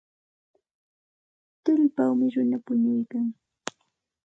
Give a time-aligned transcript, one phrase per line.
[1.63, 3.25] Tullpawmi runa punuykan.